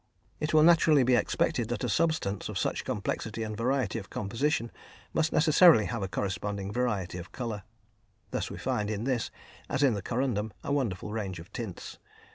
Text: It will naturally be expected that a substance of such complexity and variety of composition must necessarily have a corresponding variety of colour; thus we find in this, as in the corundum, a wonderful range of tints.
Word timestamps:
It 0.39 0.51
will 0.51 0.63
naturally 0.63 1.03
be 1.03 1.13
expected 1.13 1.69
that 1.69 1.83
a 1.83 1.87
substance 1.87 2.49
of 2.49 2.57
such 2.57 2.85
complexity 2.85 3.43
and 3.43 3.55
variety 3.55 3.99
of 3.99 4.09
composition 4.09 4.71
must 5.13 5.31
necessarily 5.31 5.85
have 5.85 6.01
a 6.01 6.07
corresponding 6.07 6.73
variety 6.73 7.19
of 7.19 7.31
colour; 7.31 7.61
thus 8.31 8.49
we 8.49 8.57
find 8.57 8.89
in 8.89 9.03
this, 9.03 9.29
as 9.69 9.83
in 9.83 9.93
the 9.93 10.01
corundum, 10.01 10.53
a 10.63 10.71
wonderful 10.71 11.11
range 11.11 11.37
of 11.37 11.53
tints. 11.53 11.99